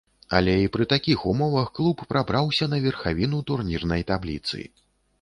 [0.37, 4.69] Але і пры такіх умовах клуб прабраўся на верхавіну турнірнай табліцы.